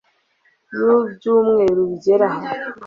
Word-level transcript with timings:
y 0.73 0.77
ibyumweru 1.09 1.81
bigera 1.89 2.27
ha 2.33 2.41